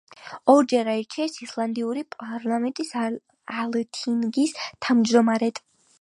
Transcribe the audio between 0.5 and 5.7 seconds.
ორჯერ აირჩიეს ისლანდიური პარლამენტის, ალთინგის თავმჯდომარედ.